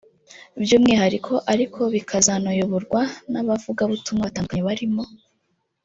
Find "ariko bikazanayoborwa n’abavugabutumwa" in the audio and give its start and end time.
1.53-4.27